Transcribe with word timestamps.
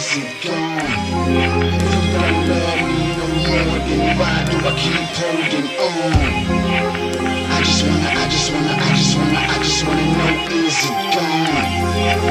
is 0.00 0.16
it 0.16 0.32
gone? 0.44 0.80
You 1.30 2.00
don't 2.14 2.40
love 2.48 2.80
me 2.88 3.00
no 3.20 3.26
more, 3.44 3.78
then 3.86 4.02
why 4.18 4.36
do 4.48 4.56
I 4.64 4.72
keep 4.80 5.08
holding 5.20 5.68
on? 5.86 6.12
I 7.52 7.60
just 7.60 7.82
wanna, 7.86 8.08
I 8.08 8.28
just 8.32 8.48
wanna, 8.52 8.72
I 8.72 8.90
just 8.96 9.12
wanna, 9.18 9.38
I 9.38 9.58
just 9.58 9.82
wanna 9.86 10.06
know 10.16 10.32
is 10.56 10.80
it 10.88 10.96
gone? 11.14 11.68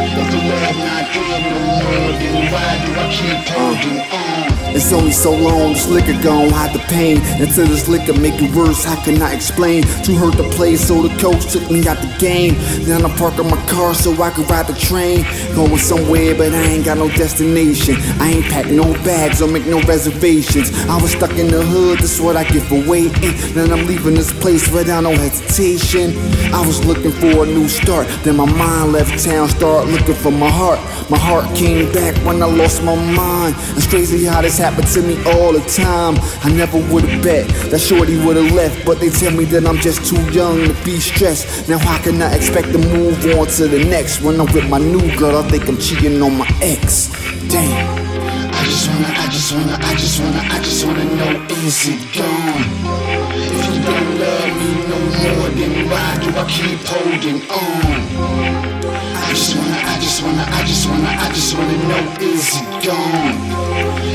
If 0.02 0.28
the 0.32 0.40
love 0.50 0.78
not 0.88 1.06
there 1.14 1.42
no 1.52 1.60
more, 1.80 2.12
then 2.22 2.38
why 2.52 2.70
do 2.84 2.90
I 2.98 3.08
keep 3.16 3.42
holding 3.54 4.00
on? 4.18 4.59
It's 4.76 4.92
only 4.94 5.12
so 5.12 5.32
long, 5.32 5.74
this 5.74 5.88
liquor 5.88 6.22
gon' 6.22 6.50
hide 6.50 6.74
the 6.74 6.80
pain. 6.88 7.18
Until 7.42 7.68
this 7.68 7.88
liquor 7.88 8.14
make 8.14 8.42
it 8.42 8.54
worse, 8.56 8.86
I 8.86 8.96
cannot 9.04 9.34
explain. 9.34 9.84
Too 10.04 10.16
hurt 10.16 10.36
to 10.38 10.48
play, 10.50 10.76
so 10.76 11.02
the 11.02 11.16
coach 11.20 11.52
took 11.52 11.70
me 11.72 11.88
out 11.88 11.98
the 11.98 12.16
game. 12.20 12.56
Then 12.86 13.06
I 13.06 13.16
park 13.18 13.40
on 13.40 13.50
my 13.50 13.62
car 13.68 13.94
so 13.94 14.12
I 14.22 14.30
could 14.30 14.50
ride 14.50 14.68
the 14.68 14.74
train. 14.74 15.24
Going 15.56 15.78
somewhere, 15.78 16.36
but 16.36 16.54
I 16.54 16.62
ain't 16.62 16.86
got 16.86 16.98
no 16.98 17.10
destination. 17.10 17.96
I 18.20 18.32
ain't 18.32 18.46
packed 18.46 18.70
no 18.70 18.94
bags 19.04 19.42
or 19.42 19.48
make 19.48 19.66
no 19.66 19.82
reservations. 19.82 20.72
I 20.88 21.02
was 21.02 21.12
stuck 21.12 21.32
in 21.38 21.48
the 21.48 21.64
hood, 21.64 22.00
that's 22.00 22.20
what 22.20 22.38
I 22.38 22.44
get 22.44 22.64
for 22.64 22.82
waiting. 22.88 23.34
Then 23.54 23.72
I'm 23.72 23.86
leaving 23.88 24.14
this 24.14 24.32
place 24.40 24.72
without 24.72 25.02
no 25.02 25.12
hesitation. 25.12 26.16
I 26.54 26.66
was 26.66 26.86
looking 26.86 27.12
for 27.12 27.44
a 27.44 27.46
new 27.46 27.68
start, 27.68 28.08
then 28.24 28.38
my 28.38 28.46
mind 28.46 28.94
left 28.94 29.24
town, 29.24 29.50
start 29.50 29.88
looking 29.88 30.16
for 30.16 30.32
my 30.32 30.50
heart. 30.50 30.80
My 31.10 31.18
heart 31.18 31.46
came 31.56 31.92
back 31.92 32.16
when 32.24 32.42
I 32.44 32.46
lost 32.46 32.84
my 32.84 32.96
mind. 32.96 33.56
It's 33.76 33.88
crazy 33.88 34.26
how 34.26 34.42
this 34.42 34.59
happened 34.60 34.88
to 34.88 35.02
me 35.02 35.16
all 35.32 35.54
the 35.54 35.64
time. 35.72 36.16
I 36.44 36.52
never 36.52 36.78
would've 36.92 37.24
bet 37.24 37.48
that 37.72 37.80
Shorty 37.80 38.18
would've 38.18 38.52
left, 38.52 38.86
but 38.86 39.00
they 39.00 39.10
tell 39.10 39.32
me 39.32 39.46
that 39.46 39.66
I'm 39.66 39.78
just 39.78 40.06
too 40.06 40.22
young 40.32 40.68
to 40.68 40.76
be 40.84 41.00
stressed. 41.00 41.70
Now 41.70 41.78
how 41.78 41.98
can 42.04 42.22
I 42.22 42.36
expect 42.36 42.74
to 42.74 42.78
move 42.78 43.18
on 43.38 43.48
to 43.58 43.68
the 43.68 43.84
next? 43.86 44.22
When 44.22 44.40
I'm 44.40 44.52
with 44.54 44.70
my 44.70 44.78
new 44.78 45.16
girl, 45.18 45.38
I 45.38 45.48
think 45.48 45.68
I'm 45.70 45.78
cheating 45.78 46.22
on 46.22 46.38
my 46.38 46.48
ex. 46.62 47.08
Damn. 47.48 48.10
I 48.52 48.64
just 48.66 48.90
wanna, 48.90 49.08
I 49.08 49.28
just 49.32 49.54
wanna, 49.54 49.78
I 49.80 49.94
just 49.96 50.20
wanna, 50.22 50.42
I 50.44 50.60
just 50.62 50.86
wanna 50.86 51.06
know 51.06 51.46
is 51.66 51.88
it 51.88 52.02
gone? 52.14 52.68
If 53.32 53.64
you 53.66 53.82
don't 53.88 54.12
love 54.20 54.52
me 54.60 54.72
no 54.92 55.00
more, 55.16 55.50
then 55.56 55.90
why 55.90 56.18
do 56.20 56.30
I 56.36 56.44
keep 56.52 56.80
holding 56.86 57.40
on? 57.50 58.79
Just 61.40 61.58
wanna, 61.58 61.78
know 61.88 62.18
is 62.20 62.52
it 62.52 62.86
gone? 62.86 63.38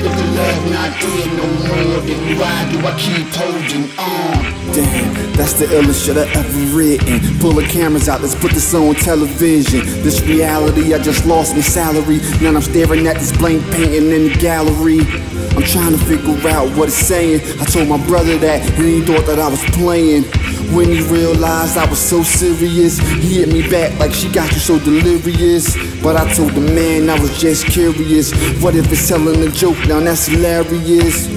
If 0.04 0.12
the 0.12 0.26
love 0.36 0.70
not 0.70 0.92
there 1.00 1.26
no 1.32 1.46
more, 1.64 2.00
then 2.04 2.38
why 2.38 2.70
do 2.70 2.76
I 2.84 2.92
keep 3.00 3.26
holding 3.32 3.88
on? 3.96 4.44
Damn, 4.74 5.32
that's 5.32 5.54
the 5.54 5.64
illest 5.64 6.04
shit 6.04 6.18
I 6.18 6.28
ever 6.38 6.76
written. 6.76 7.38
Pull 7.40 7.52
the 7.52 7.66
cameras 7.66 8.10
out, 8.10 8.20
let's 8.20 8.34
put 8.34 8.52
this 8.52 8.74
on 8.74 8.94
television. 8.96 9.80
This 10.02 10.20
reality, 10.20 10.92
I 10.92 10.98
just 10.98 11.24
lost 11.24 11.54
my 11.54 11.62
salary. 11.62 12.18
Now 12.42 12.56
I'm 12.56 12.60
staring 12.60 13.06
at 13.06 13.16
this 13.16 13.34
blank 13.34 13.64
painting 13.72 14.12
in 14.12 14.28
the 14.28 14.36
gallery. 14.38 15.00
I'm 15.56 15.62
trying 15.62 15.92
to 15.92 16.04
figure 16.04 16.36
out 16.50 16.76
what 16.76 16.88
it's 16.88 16.98
saying. 16.98 17.40
I 17.58 17.64
told 17.64 17.88
my 17.88 18.04
brother 18.06 18.36
that, 18.36 18.60
and 18.68 18.84
he 18.84 19.00
thought 19.00 19.24
that 19.24 19.38
I 19.38 19.48
was 19.48 19.64
playing. 19.70 20.24
When 20.72 20.88
he 20.88 21.00
realized 21.02 21.76
I 21.76 21.88
was 21.88 21.98
so 21.98 22.22
serious, 22.22 22.98
he 22.98 23.40
hit 23.40 23.52
me 23.52 23.68
back 23.70 23.98
like 23.98 24.12
she 24.12 24.30
got 24.32 24.52
you 24.52 24.58
so 24.58 24.78
delirious. 24.78 25.76
But 26.02 26.16
I 26.16 26.32
told 26.34 26.52
the 26.52 26.60
man 26.60 27.10
I 27.10 27.18
was 27.20 27.38
just 27.40 27.66
curious. 27.66 28.32
What 28.62 28.74
if 28.74 28.90
it's 28.92 29.08
telling 29.08 29.42
a 29.42 29.50
joke? 29.50 29.76
Now 29.86 30.00
that's 30.00 30.26
hilarious. 30.26 31.28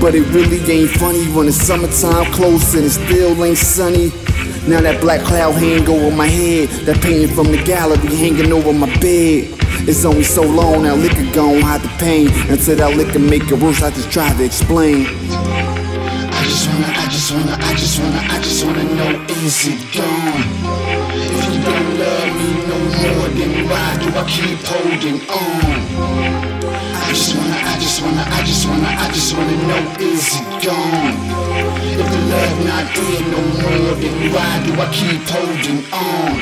But 0.00 0.14
it 0.14 0.26
really 0.32 0.60
ain't 0.70 0.90
funny 0.90 1.24
when 1.32 1.46
the 1.46 1.52
summertime 1.52 2.32
close 2.32 2.74
and 2.74 2.84
it 2.84 2.90
still 2.90 3.44
ain't 3.44 3.58
sunny. 3.58 4.10
Now 4.68 4.82
that 4.82 5.00
black 5.00 5.22
cloud 5.22 5.52
hang 5.52 5.88
over 5.88 6.14
my 6.14 6.26
head, 6.26 6.68
that 6.86 7.00
painting 7.02 7.34
from 7.34 7.46
the 7.46 7.62
gallery 7.64 8.14
hanging 8.14 8.52
over 8.52 8.72
my 8.72 8.86
bed. 9.00 9.48
It's 9.88 10.04
only 10.04 10.24
so 10.24 10.42
long 10.42 10.82
that 10.82 10.98
liquor 10.98 11.24
gon' 11.34 11.62
hide 11.62 11.80
the 11.80 11.88
pain. 11.98 12.28
Until 12.50 12.76
that 12.76 12.96
liquor 12.96 13.18
make 13.18 13.50
it 13.50 13.58
worse, 13.58 13.82
I 13.82 13.90
just 13.90 14.10
try 14.12 14.30
to 14.36 14.44
explain. 14.44 15.06
I 16.48 16.50
just 16.50 16.66
wanna, 16.66 16.88
I 16.88 17.04
just 17.12 17.30
wanna, 17.30 17.56
I 17.60 17.74
just 17.76 18.00
wanna, 18.00 18.20
I 18.24 18.40
just 18.40 18.64
wanna 18.64 18.84
know 18.96 19.12
is 19.44 19.68
it 19.68 19.84
gone? 19.92 20.48
If 21.12 21.44
you 21.44 21.60
don't 21.60 21.90
love 22.00 22.32
me 22.40 22.50
no 22.64 22.78
more, 22.88 23.28
then 23.36 23.68
why 23.68 23.88
do 24.00 24.08
I 24.16 24.24
keep 24.24 24.56
holding 24.64 25.20
on? 25.28 25.76
I 27.04 27.12
just 27.12 27.36
wanna, 27.36 27.52
I 27.52 27.76
just 27.76 28.00
wanna, 28.00 28.24
I 28.24 28.40
just 28.48 28.64
wanna, 28.66 28.88
I 28.88 29.08
just 29.12 29.36
wanna 29.36 29.56
know 29.68 29.82
is 30.00 30.40
it 30.40 30.48
gone? 30.64 31.16
If 32.00 32.08
the 32.08 32.20
love 32.32 32.56
not 32.64 32.86
there 32.96 33.24
no 33.28 33.40
more, 33.60 33.92
then 34.00 34.16
why 34.32 34.52
do 34.64 34.72
I 34.72 34.88
keep 34.88 35.20
holding 35.28 35.84
on? 35.92 36.32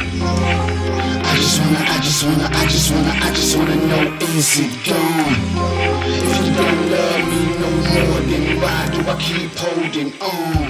I 1.18 1.34
just 1.34 1.58
wanna, 1.58 1.82
I 1.82 1.98
just 1.98 2.22
wanna, 2.22 2.46
I 2.46 2.64
just 2.70 2.92
wanna, 2.94 3.10
I 3.10 3.30
just 3.34 3.58
wanna 3.58 3.74
know 3.74 4.04
is 4.38 4.54
it 4.54 4.70
gone? 4.86 5.34
If 6.06 6.46
you 6.46 6.54
don't 6.54 6.82
love 6.94 7.22
me 7.26 7.42
no 7.58 7.70
more, 7.90 8.20
then 8.30 8.35
why 8.66 8.88
do 8.90 8.98
I 9.08 9.16
keep 9.20 9.52
holding 9.54 10.12
on? 10.20 10.68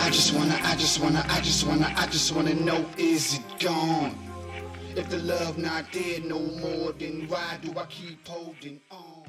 I 0.00 0.08
just 0.08 0.34
wanna, 0.34 0.58
I 0.62 0.74
just 0.76 1.02
wanna, 1.02 1.22
I 1.28 1.40
just 1.42 1.66
wanna, 1.66 1.92
I 1.96 2.06
just 2.06 2.34
wanna 2.34 2.54
know 2.54 2.82
is 2.96 3.34
it 3.38 3.44
gone? 3.60 4.16
If 4.96 5.10
the 5.10 5.18
love 5.18 5.58
not 5.58 5.84
there 5.92 6.20
no 6.20 6.38
more, 6.38 6.92
then 6.92 7.26
why 7.28 7.58
do 7.60 7.78
I 7.78 7.84
keep 7.86 8.26
holding 8.26 8.80
on? 8.90 9.21